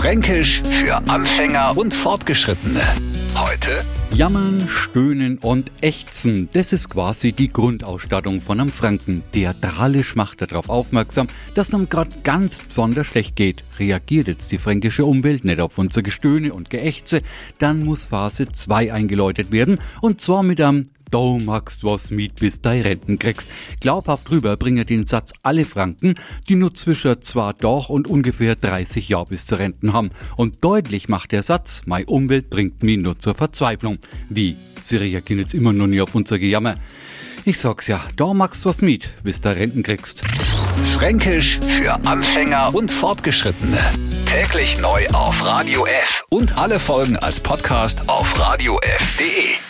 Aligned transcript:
Fränkisch 0.00 0.62
für 0.62 0.96
Anfänger 0.96 1.76
und 1.76 1.92
Fortgeschrittene. 1.92 2.80
Heute 3.34 3.84
Jammern, 4.14 4.66
stöhnen 4.66 5.36
und 5.36 5.70
ächzen, 5.82 6.48
das 6.54 6.72
ist 6.72 6.88
quasi 6.88 7.32
die 7.32 7.52
Grundausstattung 7.52 8.40
von 8.40 8.60
einem 8.60 8.70
Franken. 8.70 9.22
Theatralisch 9.32 10.16
macht 10.16 10.40
er 10.40 10.46
darauf 10.46 10.70
aufmerksam, 10.70 11.26
dass 11.52 11.74
einem 11.74 11.90
gerade 11.90 12.12
ganz 12.24 12.58
besonders 12.60 13.08
schlecht 13.08 13.36
geht. 13.36 13.62
Reagiert 13.78 14.28
jetzt 14.28 14.50
die 14.52 14.58
fränkische 14.58 15.04
Umwelt 15.04 15.44
nicht 15.44 15.60
auf 15.60 15.76
unser 15.76 16.00
Gestöhne 16.00 16.54
und 16.54 16.70
Geächze, 16.70 17.20
dann 17.58 17.84
muss 17.84 18.06
Phase 18.06 18.50
2 18.50 18.94
eingeläutet 18.94 19.52
werden 19.52 19.78
und 20.00 20.22
zwar 20.22 20.42
mit 20.42 20.62
einem 20.62 20.88
Du 21.10 21.38
magst 21.38 21.82
was 21.82 22.10
mit, 22.10 22.36
bis 22.36 22.60
dein 22.60 22.82
Renten 22.82 23.18
kriegst. 23.18 23.48
Glaubhaft 23.80 24.30
drüber 24.30 24.56
bringen 24.56 24.86
den 24.86 25.06
Satz 25.06 25.32
alle 25.42 25.64
Franken, 25.64 26.14
die 26.48 26.54
nur 26.54 26.72
zwischen 26.72 27.20
zwar 27.20 27.52
doch 27.54 27.88
und 27.88 28.06
ungefähr 28.06 28.54
30 28.54 29.08
Jahre 29.08 29.26
bis 29.26 29.46
zur 29.46 29.58
Renten 29.58 29.92
haben. 29.92 30.10
Und 30.36 30.64
deutlich 30.64 31.08
macht 31.08 31.32
der 31.32 31.42
Satz, 31.42 31.82
meine 31.86 32.06
Umwelt 32.06 32.48
bringt 32.48 32.82
mich 32.82 32.98
nur 32.98 33.18
zur 33.18 33.34
Verzweiflung. 33.34 33.98
Wie? 34.28 34.56
Sie 34.82 34.96
reagieren 34.96 35.40
jetzt 35.40 35.54
immer 35.54 35.72
noch 35.72 35.86
nicht 35.86 36.00
auf 36.00 36.14
unser 36.14 36.38
Gejammer. 36.38 36.76
Ich 37.44 37.58
sag's 37.58 37.86
ja, 37.86 38.04
da 38.16 38.34
magst 38.34 38.64
was 38.64 38.82
mit, 38.82 39.08
bis 39.22 39.40
du 39.40 39.54
Renten 39.54 39.82
kriegst. 39.82 40.24
Fränkisch 40.94 41.58
für 41.58 41.94
Anfänger 42.06 42.74
und 42.74 42.90
Fortgeschrittene. 42.90 43.78
Täglich 44.26 44.78
neu 44.78 45.08
auf 45.08 45.44
Radio 45.44 45.86
F 45.86 46.22
und 46.28 46.56
alle 46.56 46.78
Folgen 46.78 47.16
als 47.16 47.40
Podcast 47.40 48.08
auf 48.08 48.38
radiof.de. 48.38 49.69